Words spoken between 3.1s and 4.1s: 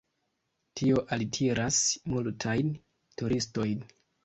turistojn.